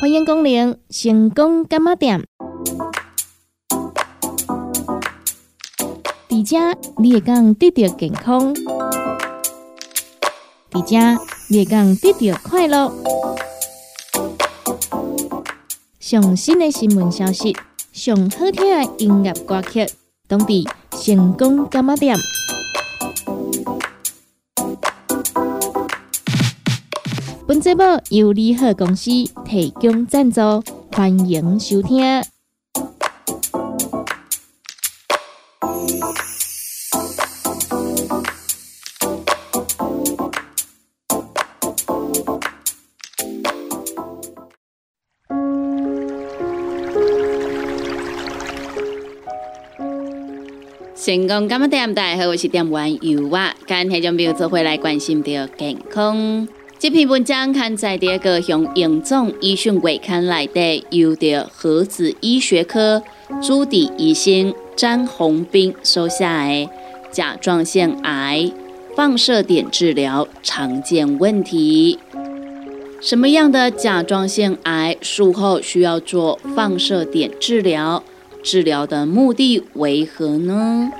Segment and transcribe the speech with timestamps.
[0.00, 2.24] 欢迎光临成功干妈店。
[6.26, 6.56] 伫遮
[6.96, 8.54] 你会讲得到健康，
[10.70, 12.90] 伫遮你会讲得到快乐。
[15.98, 17.54] 上新的新闻消息，
[17.92, 19.86] 上好听的音乐歌曲，
[20.26, 22.16] 当地成功干妈店。
[27.60, 29.10] 节目由利好公司
[29.44, 30.40] 提供赞助，
[30.90, 32.02] 欢迎收听。
[50.96, 56.48] 成功今日点大家好，我是点玩油啊，今天就没有做回来关心到健康。
[56.80, 63.02] 这篇文章刊载第二个向严重医讯月刊来的，由的核子医学科
[63.42, 66.70] 朱迪医生张宏斌收下的
[67.10, 68.50] 甲状腺癌
[68.96, 71.98] 放射点治疗常见问题。
[73.02, 78.02] 什么样的甲状腺癌术后需要做放射点治疗？
[78.42, 80.90] 治疗的目的为何呢？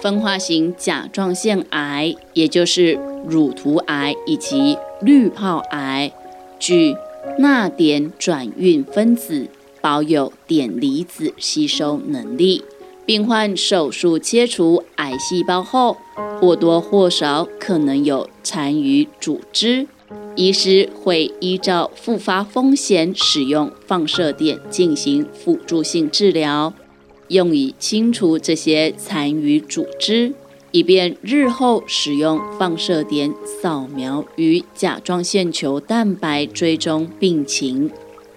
[0.00, 6.10] 分化型甲状腺癌，也就是乳头癌以及滤泡癌，
[6.58, 6.96] 具
[7.38, 9.48] 钠碘转运分子
[9.82, 12.64] 保有碘离子吸收能力。
[13.04, 15.96] 病患手术切除癌细胞后，
[16.40, 19.86] 或多或少可能有残余组织，
[20.36, 26.72] 医师会依照复发风险，使用放射碘进行辅助性治疗。
[27.30, 30.32] 用以清除这些残余组织，
[30.72, 37.90] 以便日后使用放射碘扫描与甲状腺球蛋白追踪病情。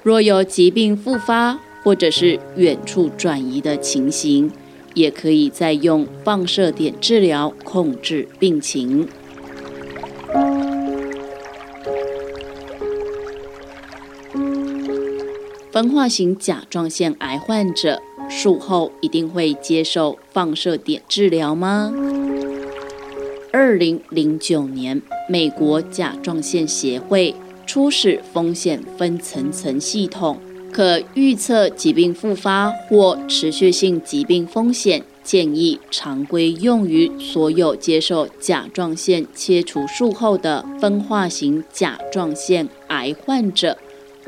[0.03, 4.51] 若有疾病复发或者是远处转移的情形，
[4.93, 9.07] 也可以再用放射碘治疗控制病情。
[15.73, 17.99] 分化型甲状腺癌患者。
[18.29, 21.91] 术后一定会接受放射碘治疗吗？
[23.51, 27.33] 二零零九年，美国甲状腺协会
[27.65, 30.37] 初始风险分层层系统，
[30.71, 43.77] 可预测疾病复发或持续性疾病风险，建议常规用于所有接受甲状腺切除术后的分化型甲状腺癌患者，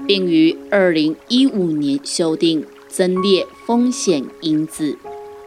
[0.07, 2.65] 并于二零一五年修订。
[2.87, 4.97] 增列风险因子，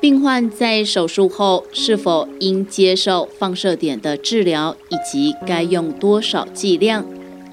[0.02, 7.06] 病患在手术后是否应接受放射碘的治疗，以及该用多少剂量，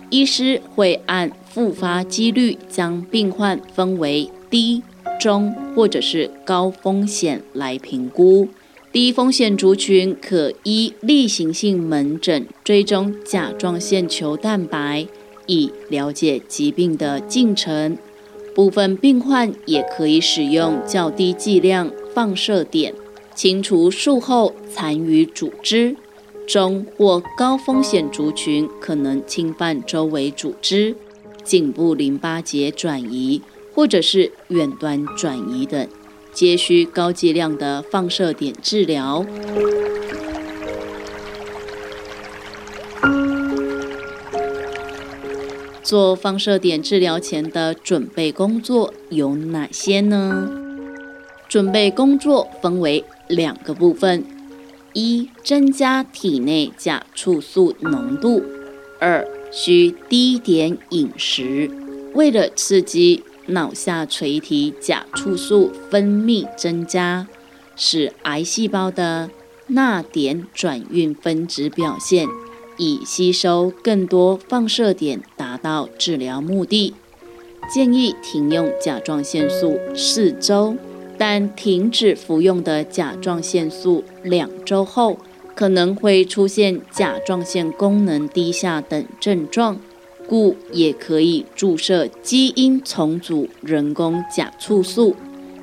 [0.10, 4.84] 医师会按复发几率将病患分为低、
[5.18, 8.50] 中或者是高风险来评估。
[8.92, 15.08] 低风险族群可依例行性门诊追踪甲状腺球蛋白，
[15.48, 17.98] 以了解疾病的进程。
[18.54, 22.94] 部分病患也可以使用较低剂量放射点
[23.36, 25.98] 清除术后残余组织，
[26.48, 30.96] 中或高风险族群可能侵犯周围组织、
[31.44, 33.42] 颈部淋巴结转移
[33.74, 35.86] 或者是远端转移等，
[36.32, 39.26] 皆需高剂量的放射点治疗。
[45.86, 50.50] 做放射点治疗前的准备工作有哪些呢？
[51.48, 54.26] 准备工作分为两个部分：
[54.94, 58.42] 一、增加体内甲促素浓度；
[59.00, 61.70] 二、需低碘饮食，
[62.16, 67.28] 为了刺激脑下垂体甲促素分泌增加，
[67.76, 69.30] 使癌细胞的
[69.68, 72.28] 钠碘转运分子表现。
[72.78, 76.94] 以吸收更多放射点达到治疗目的，
[77.74, 80.76] 建议停用甲状腺素四周，
[81.18, 85.18] 但停止服用的甲状腺素两周后，
[85.56, 89.80] 可能会出现甲状腺功能低下等症状，
[90.28, 95.16] 故也可以注射基因重组人工甲促素，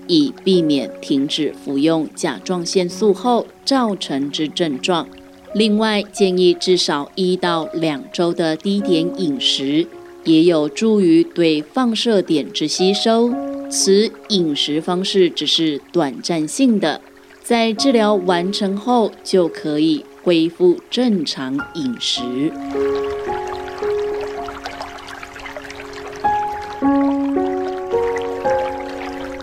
[0.07, 5.07] 以避免停止服用甲状腺素后造成之症状。
[5.55, 9.87] 另外，建议至少一到两周的低碘饮食，
[10.25, 13.31] 也有助于对放射碘之吸收。
[13.71, 17.01] 此饮食方式只是短暂性的，
[17.43, 22.51] 在治疗完成后就可以恢复正常饮食。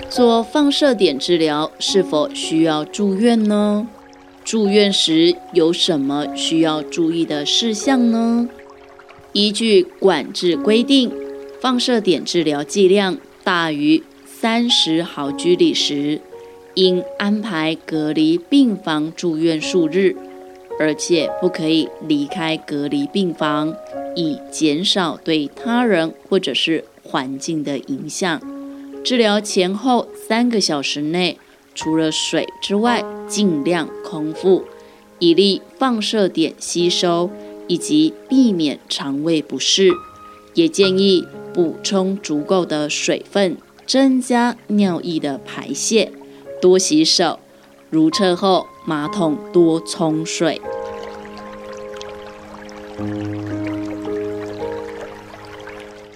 [0.09, 3.88] 做放射碘治疗是否需要住院呢？
[4.50, 8.50] 住院时有什么需要注意的事项呢？
[9.31, 11.12] 依据管制规定，
[11.62, 16.19] 放射点治疗剂量大于三十毫居里时，
[16.74, 20.16] 应安排隔离病房住院数日，
[20.80, 23.75] 而且不可以离开隔离病房，
[24.16, 28.42] 以减少对他人或者是环境的影响。
[29.04, 31.38] 治疗前后三个小时内，
[31.80, 34.66] 除了水之外，尽量空腹，
[35.20, 37.30] 以利放射点吸收。
[37.72, 39.92] 以及避免肠胃不适，
[40.56, 41.24] 也建议
[41.54, 46.12] 补充足够的水分，增加尿液的排泄，
[46.60, 47.38] 多洗手，
[47.92, 50.60] 如厕后马桶多冲水。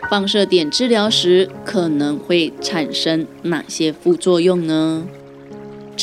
[0.09, 5.05] 放射点治疗时可能会产生哪些副作用呢？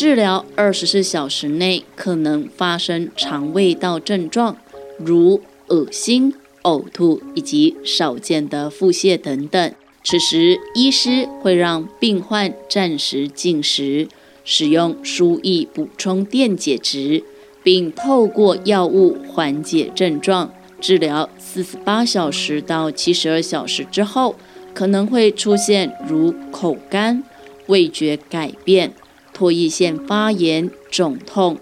[0.00, 4.56] 治疗二十四小时内可能发生肠胃道症状。
[4.96, 6.32] 如恶心、
[6.62, 9.74] 呕吐以及少见的腹泻等等。
[10.02, 14.08] 此时，医师会让病患暂时进食，
[14.42, 17.22] 使用输液补充电解质，
[17.62, 20.50] 并透过药物缓解症状。
[20.80, 24.34] 治疗四十八小时到七十二小时之后，
[24.72, 27.22] 可能会出现如口干、
[27.66, 28.94] 味觉改变、
[29.40, 31.56] 唾液腺发炎、肿痛。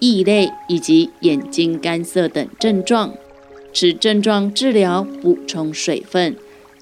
[0.00, 3.14] 异类以及眼睛干涩等症状，
[3.72, 6.36] 此症状治疗补充水分、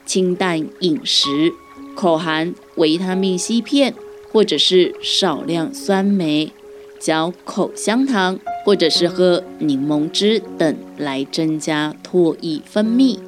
[0.06, 1.52] 清淡饮食、
[1.94, 3.94] 口含维他命 C 片，
[4.32, 6.50] 或者是少量酸梅、
[6.98, 13.18] 嚼口香糖，或者是喝柠檬汁等来增加唾液分泌。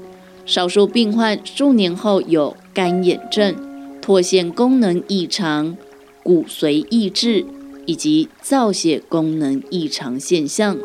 [0.46, 3.54] 少数病患数年后有干眼症、
[4.02, 5.76] 唾腺功能异常、
[6.24, 7.46] 骨髓抑制。
[7.86, 10.78] 以及造血功能异常现象。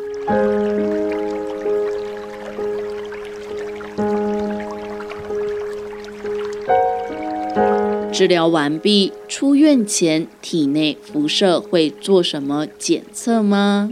[8.12, 13.90] 治疗完毕，出院前体内辐射会做什么检测吗？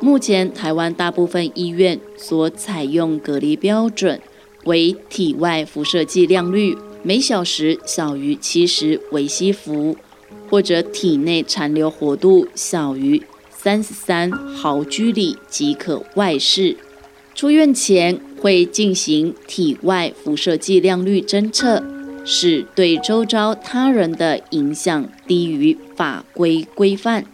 [0.00, 4.20] 目前台湾大部分医院所采用隔离标准
[4.66, 9.96] 为体外辐射剂量率每小时小于七十微西弗。
[10.50, 16.76] 或者体内残留活度小于三十三毫居里即可外视。
[17.34, 21.82] 出院前会进行体外辐射剂量率侦测，
[22.24, 27.24] 使对周遭他人的影响低于法规规范，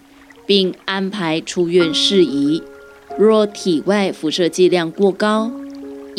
[0.46, 2.62] 并安排出院事宜。
[3.18, 5.50] 若体外辐射剂量过高，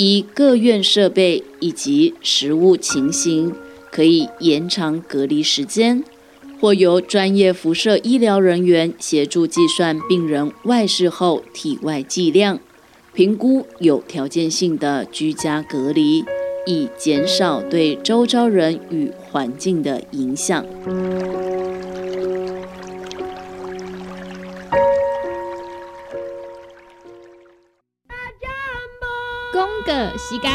[0.01, 3.53] 依各院设备以及实物情形，
[3.91, 6.03] 可以延长隔离时间。
[6.59, 12.59] 或由专业辐射医疗人员协助计算病人外事后体外剂量，
[13.13, 16.25] 评估有条件性的居家隔离，
[16.65, 20.65] 以减少对周遭人与环境的影响。
[30.29, 30.51] 时间。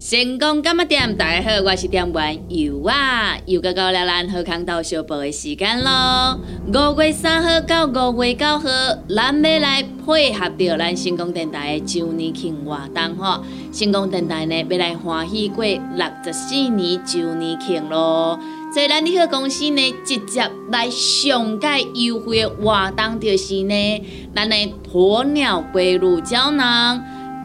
[0.00, 1.16] 成功干么店？
[1.16, 6.38] 大家好，我是店员尤啊，又到到了咱好康到小报的时间咯。
[6.66, 8.68] 五月三号到五月九号，
[9.08, 13.42] 咱要来配合着咱成功电台的周年庆活动吼。
[13.72, 18.38] 成功电台呢要来欢喜过六十四年周年庆咯。
[18.74, 24.02] 在咱的好公司呢，直接来上届优惠的活动就是呢，
[24.34, 24.56] 咱的
[24.92, 27.00] 鸵鸟龟乳胶囊。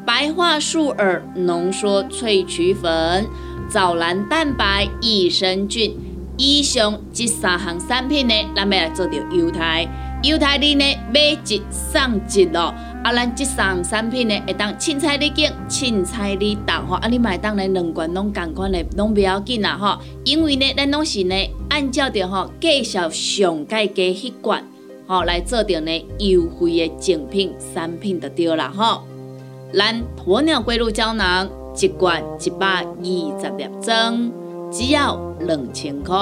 [0.07, 3.27] 白桦树耳浓缩萃取粉、
[3.69, 5.95] 藻蓝蛋白、益生菌，
[6.35, 9.87] 以上这三项产品呢，咱要来做着优待。
[10.23, 10.83] 优待你呢，
[11.13, 12.73] 买一送一咯。
[13.01, 16.95] 啊，咱即三产品呢，会当凊彩你拣，凊彩你当吼。
[16.97, 19.97] 啊，你买当来两罐拢共款的，拢不要紧啦吼。
[20.25, 21.35] 因为呢，咱拢是呢，
[21.69, 24.61] 按照着吼介绍上届加迄罐
[25.07, 29.03] 吼来做着呢优惠的精品产品就对啦吼。
[29.73, 34.31] 咱鸵鸟龟乳胶囊一罐一百二十粒装，
[34.69, 36.17] 只要两千块。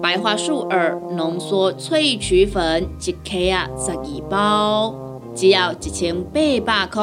[0.00, 4.94] 白桦树耳浓缩萃取粉一克啊，十二包，
[5.34, 7.02] 只要一千八百块。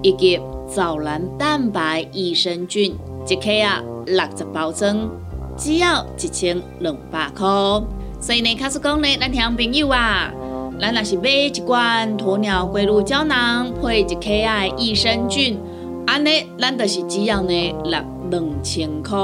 [0.00, 2.96] 以及藻蓝蛋白益生菌
[3.28, 5.10] 一克啊，六十包装，
[5.56, 7.44] 只要一千两百块。
[8.20, 10.32] 所以呢，卡斯讲呢，咱听朋友啊。
[10.80, 15.58] 咱若是买一罐鸵鸟龟乳胶囊配一克爱益生菌，
[16.06, 17.98] 安尼咱就是只要呢六
[18.30, 19.18] 两千块，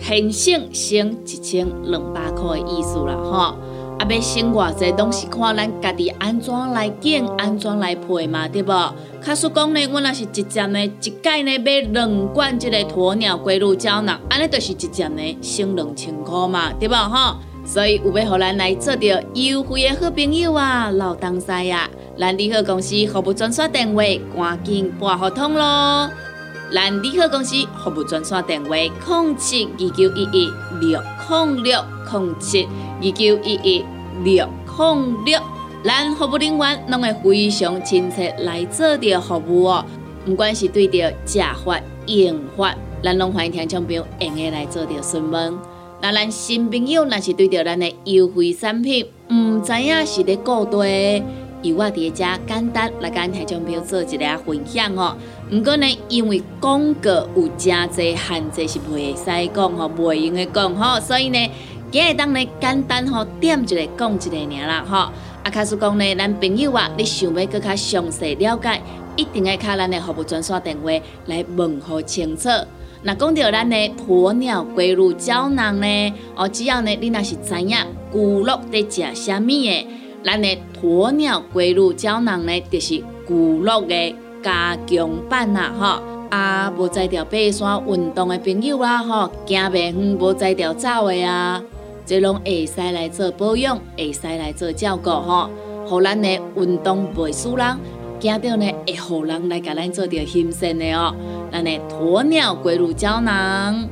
[0.00, 3.56] 很省省一千两百块的意思啦吼。
[3.98, 8.94] 啊，要省偌济拢是看咱家己安怎来拣，安怎来配嘛，对无？
[9.20, 17.36] 卡说讲呢，我若是直接呢，一届呢买两罐即个鸵鸟龟乳胶囊，安尼就是直接呢省两千块嘛，对无吼？
[17.64, 24.02] 所以有要互咱来做着优惠的好朋友啊，老东西啊，咱利好公司服务专线电话
[24.34, 26.08] 赶紧拨合通咯。
[26.72, 30.50] 咱利好公司服务专线电话：零七二九一一
[30.80, 32.66] 六零六零七
[33.00, 33.84] 二九一一
[34.24, 35.40] 六零六。
[35.84, 39.84] 咱服务人员拢会非常亲切来做着服务哦。
[40.26, 45.56] 不管是对着食法、用法，咱拢欢迎听众朋友用个来做着询问。
[46.00, 51.22] 那咱新朋友若是对着咱的优惠产品，毋知影是咧顾对，
[51.62, 55.16] 由我伫遮简单来跟听众朋友做一个分享哦。
[55.50, 61.38] 毋过呢，因为广告有真侪限制是袂使讲吼，袂用的讲吼，所以呢，
[61.90, 64.96] 今日当呢简单吼点一个讲一个尔啦吼。
[65.42, 68.82] 啊，卡说讲呢，咱朋友啊，你想要更加详细了解，
[69.16, 70.90] 一定要卡咱的服务专线电话
[71.26, 72.50] 来问好清楚。
[73.02, 73.76] 那讲到咱的
[74.06, 76.14] 鸵鸟龟乳胶囊呢？
[76.36, 77.76] 哦，只要呢你若是知影
[78.10, 79.86] 骨肉在食啥物的，
[80.22, 86.02] 咱的鸵鸟龟乳胶囊呢，就是骨肉的加强版啦，吼。
[86.30, 91.62] 啊，无在条爬山运动的朋友啊，吼，行袂远无在条走的啊，
[92.08, 95.50] 这拢会使来做保养，会使来做照顾，吼，
[95.86, 97.76] 互咱的运动袂输人。
[98.18, 101.14] 惊到呢，会互人来甲咱做着新鲜的哦。
[101.52, 103.86] 咱的鸵鸟龟乳胶囊，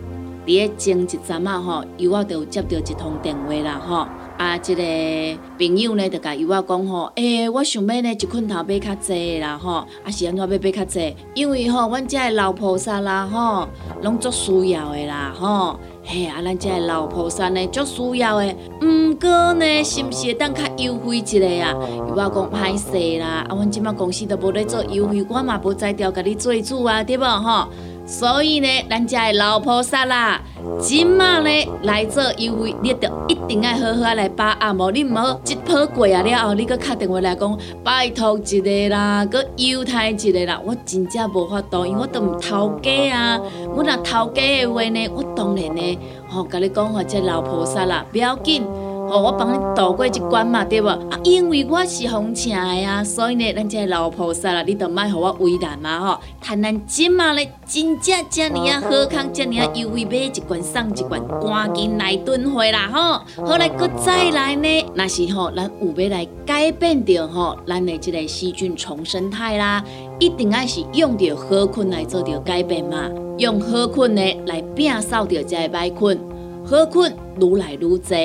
[0.46, 4.06] 伫咧前一阵啊吼，伊我着接到一通电话啦吼。
[4.36, 11.16] 啊，一个朋友呢，就甲伊我讲吼，诶，我想要呢一捆头买较济啦吼，啊是安怎要买较济？
[11.34, 13.66] 因为吼，阮遮的老菩萨啦吼，
[14.02, 15.80] 拢足需要的啦吼。
[16.04, 18.54] 嘿，啊，咱这老菩萨呢，足需要的。
[18.82, 21.74] 毋过呢，是毋是会当较优惠一下啊？
[22.06, 27.68] 伊我讲歹势啦，啊，阮即马公司都无咧做优惠，我嘛无在调甲你做主啊，对无吼？
[28.06, 30.40] 所以呢，咱家的老菩萨啦，
[30.80, 31.50] 即马呢
[31.82, 43.40] 来做优惠，你着一定要好好来把握，无你唔好一波过啊了后，你搁敲电话来讲，拜托一个啦，搁优待一个啦，我真正无法度，因为我都唔偷家啊。
[43.74, 45.98] 我若偷家的话呢，我当然呢，
[46.28, 48.64] 吼，甲你讲吼，这老菩萨啦，不要紧。
[49.08, 50.88] 哦，我帮你渡过一关嘛，对无？
[50.88, 56.20] 啊，因为我是红请的啊，所以呢，咱这个老菩萨啦，你都莫互我为难嘛吼。
[56.42, 63.44] 趁咱即马咧，真正遮尔啊好康，遮尔啊优惠，买一罐送一罐，赶紧来囤货啦吼。
[63.44, 69.84] 好来，搁再来呢，那是吼，咱有要来改变着吼，咱的即个细菌重生态啦，
[70.18, 73.08] 一定爱是用着好菌来做着改变嘛，
[73.38, 76.20] 用好菌呢来摒扫着遮个歹菌，
[76.64, 78.16] 好菌愈来愈多。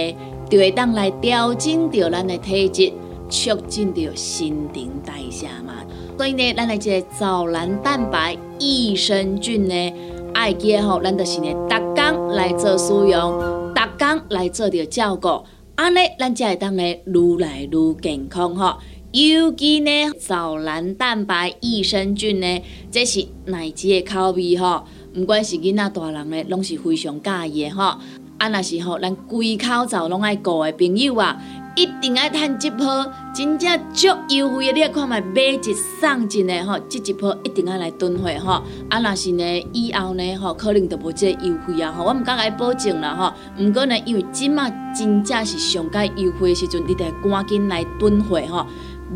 [0.51, 2.91] 就会当来调整着咱的体质，
[3.29, 5.75] 促进着新陈代谢嘛。
[6.17, 9.93] 所以呢，咱的这个藻蓝蛋白、益生菌呢，
[10.33, 13.39] 爱记吼，咱就是呢，逐工来做使用，
[13.73, 15.41] 逐工来做着照顾，
[15.75, 18.77] 安尼咱才会当呢，愈来愈健康吼。
[19.13, 27.97] 尤其呢，藻蓝蛋白、益生菌呢，这是奶子的口味吼，不管是囡仔大人呢，拢是非常介意的吼。
[28.41, 31.37] 啊，若是吼，咱规口罩拢爱顾的朋友啊，
[31.75, 33.05] 一定爱趁即波
[33.35, 38.63] 真正足优惠的，你看卖买一送一的吼，这一波一定爱来囤货吼。
[38.89, 43.31] 啊，若是呢，以后呢吼，可能就无这优惠啊吼，我毋敢来保证啦吼。
[43.63, 48.65] 毋过呢，因为即马真正是上届优惠的时阵，你得赶紧来囤货吼。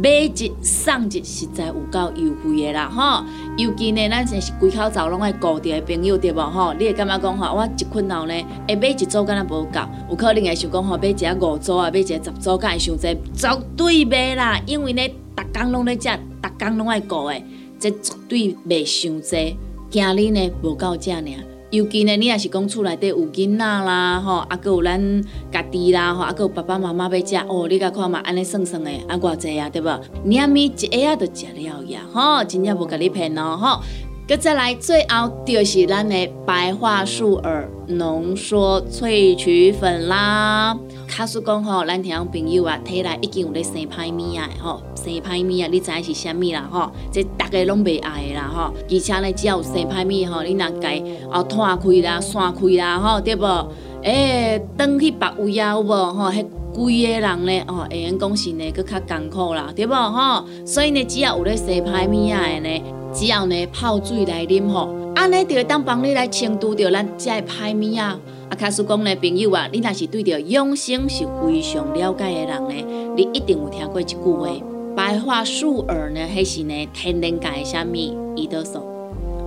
[0.01, 3.23] 买一送一，实在有够优惠的啦吼！
[3.57, 6.73] 尤其呢，咱真是规口罩拢爱顾着的朋友对无吼？
[6.73, 8.33] 你会感觉讲吼，我一困后呢，
[8.67, 13.17] 会买一组敢若无够，有可能会想讲吼，买一个五组啊，买一个十组敢会伤济？
[13.33, 14.59] 绝对袂啦！
[14.65, 16.11] 因为呢，逐工拢咧遮，
[16.41, 17.41] 逐工拢爱顾的，
[17.79, 19.57] 这绝对袂伤济。
[19.89, 21.54] 今日呢，无够遮尔。
[21.75, 30.00] 尤其呢，你也是讲厝内底有囡仔啦，吼，啊，佮有咱家己啦，吼，啊，佮有爸爸妈妈要食，哦，你甲看嘛，安尼算算的，啊，偌济啊，对无？
[30.25, 33.82] 两米一下啊，就食了呀，吼，真正无甲你骗哦，吼。
[34.27, 40.75] 搁再来，最后就是咱的白桦树耳浓缩萃取粉啦。
[41.07, 46.67] 卡叔讲吼，咱听朋友啊，体内已经有咧生歹物啊，吼，生歹物啊，你知影是啥物啦？
[46.69, 48.74] 吼，这大家拢袂爱的啦，吼。
[48.89, 53.71] 而且呢，只要有生歹物吼，你若该哦断开啦、散开啦，吼，对无？
[54.03, 56.13] 诶，转去别位啊，有无？
[56.13, 60.45] 吼，迄规个人咧，哦，会用讲是呢，搁较艰苦啦，对无吼？
[60.65, 62.83] 所以呢，只要有咧洗歹物啊的呢，
[63.13, 68.19] 只要呢泡水来啉吼，安尼就会当帮你来清除掉咱遮歹物啊。
[68.55, 74.50] 卡叔讲呢，朋友啊，你若是对着养生是非常了解的人呢，你一定有听过一句话：
[74.95, 77.93] 白桦树耳呢，迄是呢天然界的啥物
[78.35, 78.79] 胰岛素。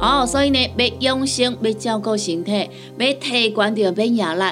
[0.00, 4.44] 哦，所以呢，要养生，要照顾身体，要提悬着免疫力，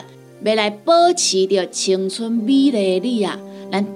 [0.45, 3.39] 要来保持着青春美丽的你啊，
[3.71, 3.87] 咱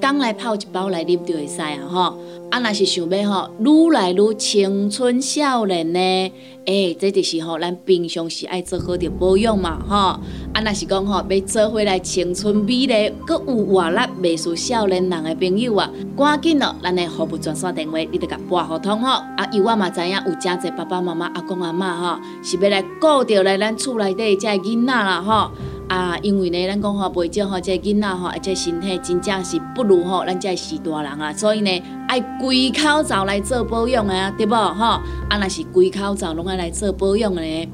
[0.00, 2.18] 工来泡一包来啉就会使啊，吼。
[2.50, 6.32] 啊，若是想要吼愈来愈青春少年呢？
[6.64, 9.96] 诶，这就是吼咱平常时爱做好着保养嘛，吼。
[9.96, 19.08] 啊，若是讲吼要做回来青春美丽，搁有活力、未输少年人的朋友啊，赶紧咯，咱的服务专线电话，你得甲拨互通吼。
[19.10, 25.50] 啊，伊我嘛知影有真侪爸爸妈妈、阿公阿嬷吼，是要来顾着来咱厝内底遮囡仔啦，吼。
[25.88, 34.84] 啊，因为呢，咱讲吼，袂少吼，这囡仔吼，而且身体真正是不如吼，咱这是大人啊，所以呢，爱规口罩来做保养啊，对无吼？
[34.84, 37.68] 啊，若是规口罩拢爱来做保养的呢，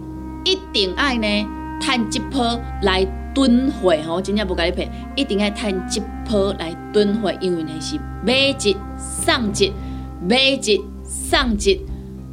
[0.44, 1.26] 一定爱呢，
[1.80, 3.04] 趁一波来
[3.34, 9.72] 囤货吼，真正无甲你骗，一定爱趁一波来囤货，因为呢是买一送一，
[10.28, 11.80] 买一送一，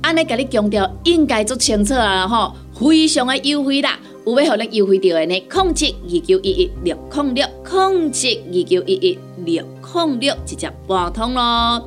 [0.03, 3.97] 安尼甲你强调，应该做清楚啊吼，非常的优惠啦。
[4.23, 5.43] 有要互咱优惠到的呢？
[5.49, 11.83] 控制二九一一六控六，控制二九一一六控六，直接拨通咯。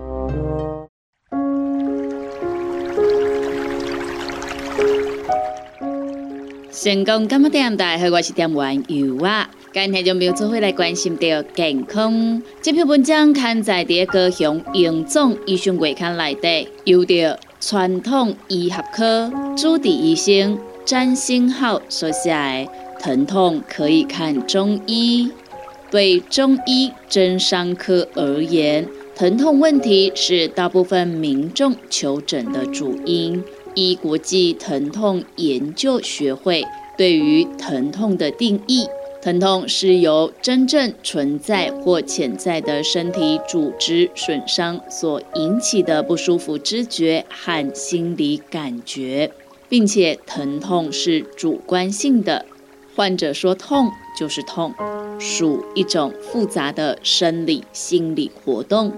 [6.73, 7.97] 成功干么点大？
[7.99, 9.49] 好，我是点玩油啊！
[9.73, 12.43] 今天就没有做伙来关心到健康。
[12.61, 20.59] 这篇文章刊载伫高雄荣总医生月刊内底，由着传统医学科主治医生。
[20.85, 22.69] 占星号说下来，
[23.01, 25.31] 疼痛可以看中医。
[25.91, 33.43] 对中医针伤科而言，疼痛问题是大部分民众求诊的主因。
[33.75, 36.65] 依国际疼痛研究学会
[36.97, 38.87] 对于疼痛的定义，
[39.23, 49.31] 疼痛是由真正存在或潜在的身体组织损伤所引起的不舒服知觉和心理感觉。
[49.69, 52.47] 并且疼痛是主观性的，
[52.95, 54.75] 患者说痛就是痛，
[55.19, 58.93] 属一种复杂的生理心理活动。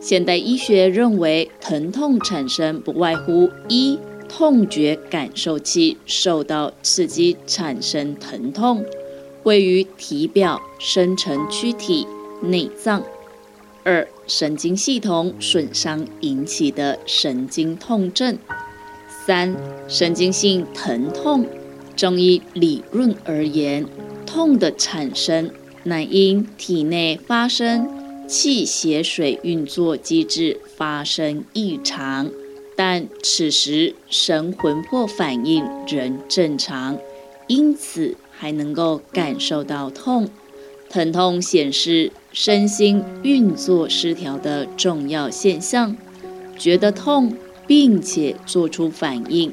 [0.00, 8.84] 现代医学认为，疼痛产生不外乎一痛觉感受器受到刺激产生疼痛，
[9.44, 12.06] 位于体表深层躯体
[12.42, 13.02] 内脏；
[13.84, 18.36] 二神经系统损伤引起的神经痛症。
[19.26, 19.56] 三、
[19.88, 21.46] 神经性疼痛。
[21.94, 23.86] 中医理论而言，
[24.24, 25.50] 痛的产生
[25.84, 27.86] 乃因体内发生
[28.26, 32.30] 气血水运作机制发生异常，
[32.74, 36.98] 但此时神魂魄反应仍正常，
[37.46, 40.28] 因此还能够感受到痛。
[40.88, 45.94] 疼痛显示身心运作失调的重要现象，
[46.58, 47.36] 觉得痛。
[47.66, 49.52] 并且做出反应，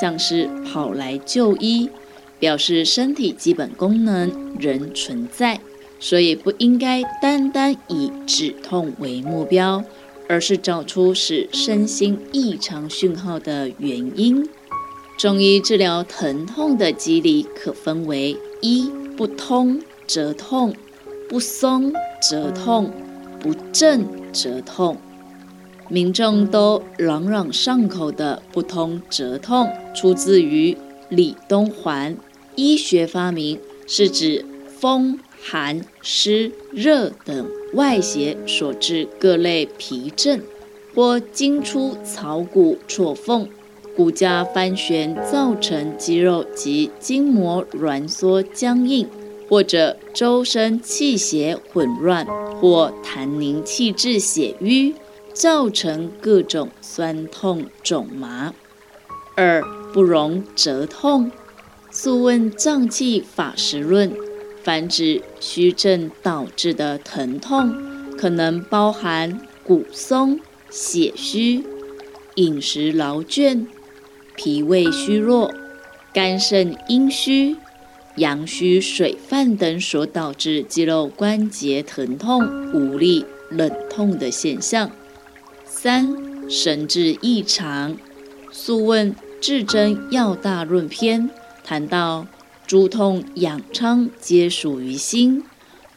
[0.00, 1.90] 像是跑来就医，
[2.38, 5.60] 表示身体基本功能仍存在，
[6.00, 9.84] 所以不应该单单以止痛为目标，
[10.28, 14.48] 而是找出使身心异常讯号的原因。
[15.18, 20.74] 中医治疗疼痛的机理可分为：一不通则痛，
[21.28, 22.90] 不松则痛，
[23.38, 24.96] 不正则痛。
[25.92, 30.74] 民众都朗朗上口的不通则痛，出自于
[31.10, 32.16] 李东环。
[32.56, 34.42] 医学发明是指
[34.80, 40.40] 风、寒、湿、热等外邪所致各类皮症，
[40.94, 43.46] 或经出草骨错缝，
[43.94, 49.06] 骨架翻旋造成肌肉及筋膜挛缩僵硬，
[49.46, 52.24] 或者周身气血混乱，
[52.58, 54.94] 或痰凝气滞血瘀。
[55.32, 58.54] 造成各种酸痛肿麻。
[59.34, 61.30] 二不容折痛，
[61.90, 64.10] 《素问脏器法实论》
[64.62, 67.74] 凡指虚症导致的疼痛，
[68.16, 70.38] 可能包含骨松、
[70.70, 71.64] 血虚、
[72.36, 73.66] 饮食劳倦、
[74.36, 75.52] 脾胃虚弱、
[76.12, 77.56] 肝肾阴虚、
[78.16, 84.90] 阳虚水泛等所导致肌肉关节疼痛、无力、冷痛的现象。
[85.82, 86.16] 三
[86.48, 87.96] 神志异常，
[88.52, 91.22] 《素问至真要大论篇》
[91.64, 92.24] 谈到
[92.68, 95.42] 诸痛痒疮皆属于心，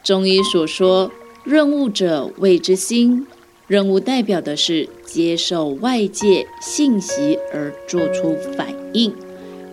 [0.04, 1.12] 中医所说
[1.46, 3.28] “任务者谓之心”，
[3.70, 9.14] 任务代表的是接受外界信息而做出反应，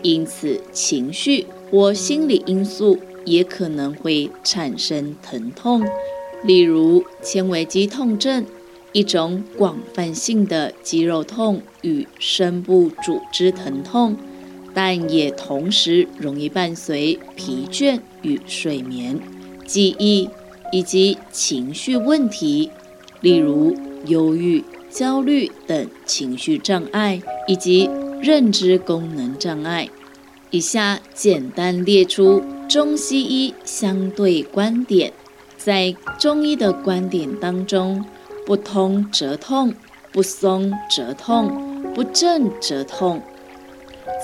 [0.03, 5.83] 因此情绪或心理因素也可能会产生疼痛，
[6.45, 8.45] 例如纤维肌痛症。
[8.93, 14.17] 一种广泛性的肌肉痛与深部组织疼痛，
[14.75, 19.19] 但也同时容易伴随疲倦与睡眠、
[19.67, 20.29] 记忆
[20.71, 22.71] 以及情绪问题，
[23.21, 23.75] 例如
[24.07, 27.89] 忧郁、焦虑等情绪障碍以及
[28.21, 29.89] 认知功能障碍。
[30.51, 35.13] 以下简单列出中西医相对观点，
[35.57, 38.05] 在中医的观点当中。
[38.45, 39.73] 不通则痛，
[40.13, 43.23] 不松则痛，不正则痛。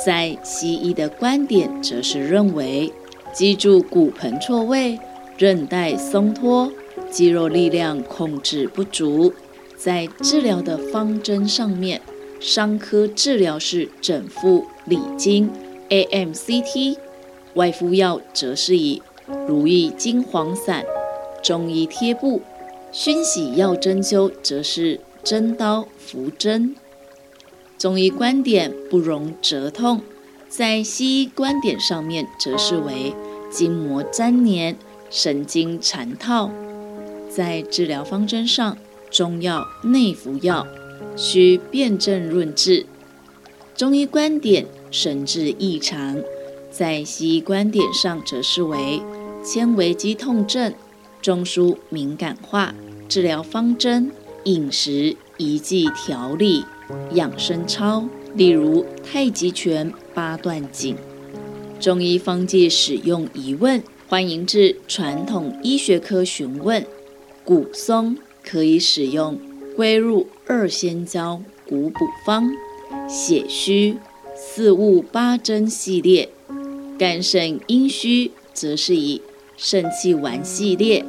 [0.05, 2.93] 在西医的观点，则是认为
[3.33, 4.99] 脊柱骨盆错位、
[5.37, 6.73] 韧带松脱、
[7.11, 9.33] 肌肉力量控制不足。
[9.77, 12.01] 在治疗的方针上面，
[12.41, 15.49] 伤科治疗是整复理筋、
[15.89, 16.97] AMCT；
[17.55, 19.01] 外敷药则是以
[19.47, 20.85] 如意金黄散、
[21.41, 22.43] 中医贴布。
[22.91, 26.75] 熏洗药针灸则是针刀扶针。
[27.77, 30.01] 中医观点不容折痛，
[30.49, 33.15] 在西医观点上面则是为
[33.51, 34.77] 筋膜粘连、
[35.11, 36.51] 神经缠套。
[37.31, 38.77] 在治疗方针上，
[39.11, 40.67] 中药内服药
[41.15, 42.87] 需辨证论治。
[43.77, 46.21] 中医观点神志异常，
[46.71, 49.01] 在西医观点上则是为
[49.45, 50.75] 纤维肌痛症。
[51.21, 52.75] 中枢敏感化
[53.09, 54.11] 治疗方针、
[54.45, 56.65] 饮食、一剂调理、
[57.13, 58.05] 养生操，
[58.35, 60.97] 例如太极拳、八段锦。
[61.81, 66.85] 中医方剂使用疑问，欢迎至传统医学科询问。
[67.45, 69.39] 骨松可以使用
[69.77, 72.51] 归入二仙胶骨补方、
[73.09, 73.97] 血虚
[74.37, 76.29] 四物八针系列。
[76.99, 79.23] 肝肾阴虚则是以。
[79.61, 81.05] 肾气丸系列，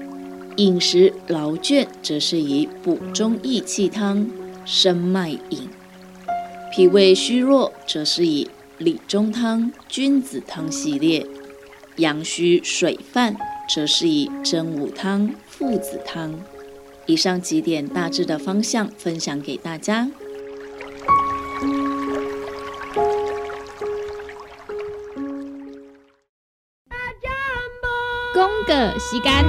[0.56, 4.28] 饮食劳倦则是以补中益气汤、
[4.66, 5.70] 生脉饮；
[6.74, 11.24] 脾胃虚弱则是以理中汤、君子汤系列；
[11.98, 13.36] 阳虚水泛
[13.72, 16.34] 则是以真武汤、附子汤。
[17.06, 20.10] 以上几点大致的方向分享给大家。
[28.98, 29.46] 时间，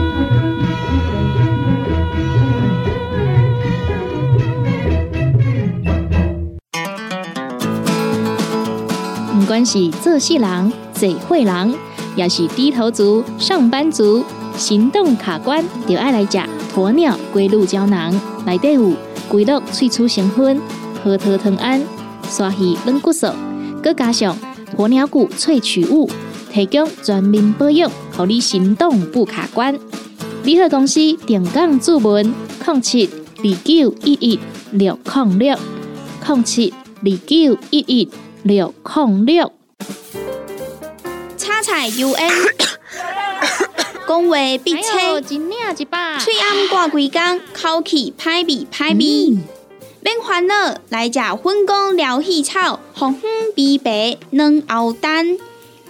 [9.38, 11.74] 不管是做事人、嘴会人，
[12.16, 14.24] 也是低头族、上班族，
[14.56, 16.38] 行动卡关，就爱来吃
[16.74, 18.12] 鸵鸟龟鹿胶囊。
[18.44, 18.92] 内底有
[19.28, 20.60] 龟鹿萃取成分，
[21.04, 21.80] 核桃藤胺、
[22.28, 23.28] 刷鱼软骨素，
[23.82, 24.36] 再加上
[24.76, 26.10] 鸵鸟骨萃取物。
[26.52, 29.78] 提供全面保养，让你行动不卡关。
[30.42, 30.94] 联合公司
[31.26, 32.34] 定岗注文：
[32.66, 34.38] 零七二九一一
[34.72, 35.58] 六零六
[36.26, 38.10] 零七二九一一
[38.42, 39.52] 六零六。
[41.36, 42.30] 叉彩 U N，
[44.06, 45.38] 讲话必清，嘴
[46.38, 49.38] 暗挂几工，口气歹味歹味。
[50.02, 50.54] 免烦恼，
[50.88, 55.38] 来食粉工疗气草，红粉枇杷软藕丹。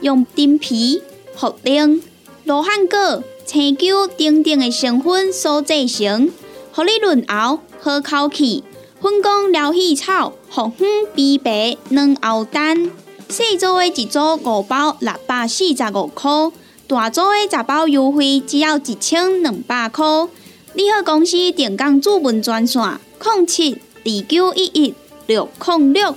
[0.00, 1.02] 用丁皮、
[1.38, 2.00] 茯苓、
[2.50, 6.32] 罗汉果、青椒等等的成分所制成，
[6.72, 8.64] 合你润喉、好口气。
[9.00, 12.90] 粉工疗气草、红粉枇杷软藕丹，
[13.28, 16.28] 细组的一组五包六百四十五块，
[16.88, 20.04] 大组的十包优惠只要一千两百块。
[20.74, 22.82] 你好，公司电工主文专线：
[23.22, 24.94] 零七二九一一
[25.28, 26.16] 六零六。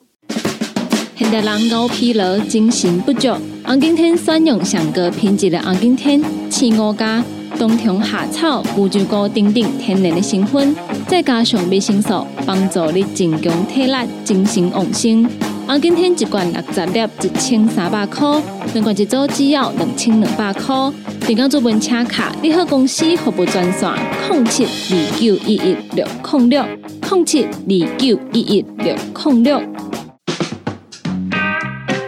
[1.21, 3.29] 现代人熬疲劳、精神不足，
[3.63, 7.23] 红景天选用上个品质的红景天、青乌加、
[7.59, 15.23] 冬虫夏草、乌鸡膏等等天然的成分，再加上维生素，帮助你增强体力、精神旺盛。
[15.67, 18.41] 啊，今天一罐六十粒，一千三百块；
[18.73, 20.91] 两罐一组，只要两千两百块。
[21.27, 23.87] 电工做本车卡，你好公司服务专线：
[24.31, 26.03] 零七二九一一六
[26.33, 26.65] 零六
[27.11, 29.61] 零七二九一一六零六。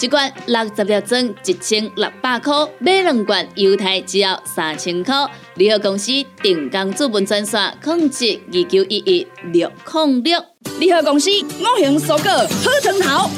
[0.00, 5.12] 一罐六十粒装，一千六百块；买两罐，犹太只要三千块。
[5.56, 10.40] 联合公司定岗资本专线：控制二九一一六零六。
[10.78, 13.28] 联合公司五行蔬果好成头，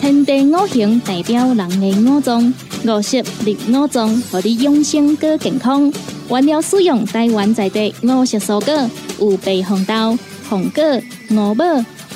[0.00, 2.52] 天地五行代表人的五脏，
[2.84, 5.92] 五色绿五脏，让你养生更健康。
[6.28, 10.82] 原料使用台湾在地五色蔬果，有白红豆、红果、
[11.30, 11.64] 五宝、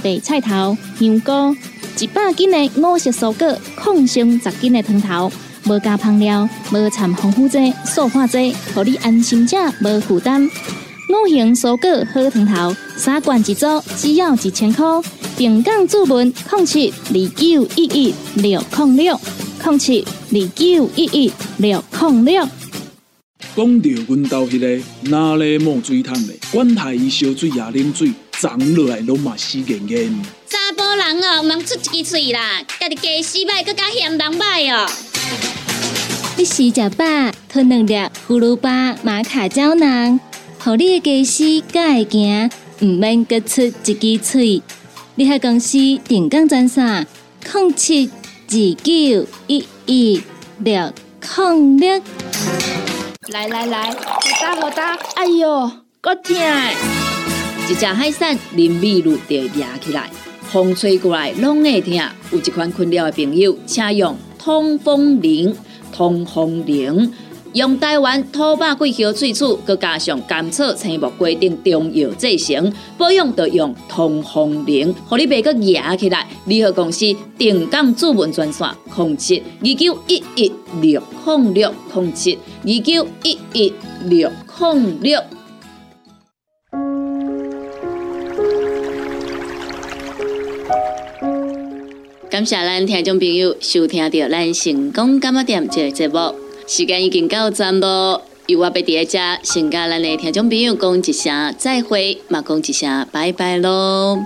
[0.02, 1.56] 白菜头、香菇。
[1.98, 5.31] 一百斤的五色蔬果，抗性十斤的汤头，
[5.66, 10.42] 无加香料，无掺防腐剂、塑化剂，让你安心吃，无负担。
[10.44, 14.85] 五行蔬果好汤头，三罐一组，只要一千块。
[15.37, 19.18] 平港注文控七二九一一六控六
[19.62, 22.46] 控七二九一一六控六。
[23.55, 30.22] 讲到阮兜迄个哪里冒水桶的，管他伊烧水也啉水，长落来拢嘛死严严。
[31.12, 34.90] 人哦，唔出一支嘴啦，家己家洗歹，更加嫌人歹哦。
[36.38, 37.05] 你洗食饱，
[37.51, 37.94] 吞两粒
[38.27, 40.18] 葫芦巴、马卡胶囊，
[40.59, 44.62] 互你的家洗更会行，唔免各出一支嘴。
[45.16, 45.77] 你喺公司
[46.09, 47.05] 定岗赚啥？
[47.51, 48.11] 空七
[48.48, 50.22] 二九一一
[50.61, 52.01] 六空六。
[53.29, 53.96] 来来来，好
[54.40, 55.70] 打好打，哎呦，
[56.01, 56.35] 够痛！
[57.68, 60.11] 一只海扇淋米露就压起来。
[60.52, 61.94] 风吹过来拢会疼，
[62.30, 65.56] 有一款困扰的朋友，请用通风铃。
[65.90, 67.10] 通风铃
[67.54, 76.26] 用台湾土白桂花萃取，佮加上甘草、青木规定中药制成，保养要用通风铃，互你袂佮压起来。
[76.44, 77.06] 联合公司
[77.38, 83.72] 定岗主文专线：零七二九一一六控六零七二九一一
[84.04, 85.18] 六零六。
[92.33, 96.35] 感谢咱听众朋友收听到咱成功感冒店这个节目，
[96.66, 98.23] 时间已经到站咯。
[98.47, 104.18] 由我伫在遮，先甲咱的听众朋友讲一声再会，嘛讲一声拜拜咯。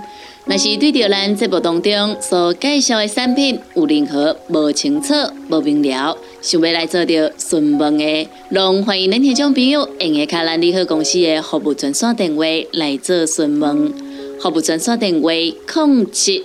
[0.45, 5.13] 若是对着咱节目当中所介绍的产品有任何无清楚、
[5.51, 13.93] 无明了，想要来做着询问的，拢欢迎咱听众朋友用下卡咱利好公司的服务专线电话来做询问。
[14.41, 16.45] 服务专线电话：零七。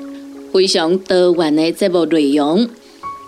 [0.51, 2.67] 非常多元的节目内容，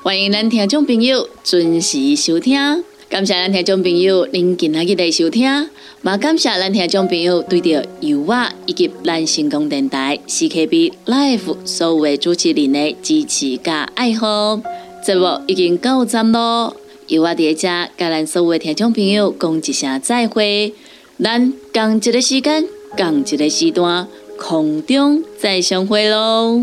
[0.03, 2.83] 欢迎咱听众朋友准时收听。
[3.09, 5.69] 感谢咱听众朋友您今日的收听，
[6.03, 14.59] 也感谢咱听众朋友对着由我以及咱成功电台 CKB Life 所有的主持人的支持加爱好。
[15.05, 16.75] 节目已经到站咯，
[17.07, 20.73] 由我伫遮甲咱所有的听众朋友讲一声再会。
[21.23, 24.05] 咱共一个时间，共一个时段。
[24.35, 26.59] 空中再相会喽。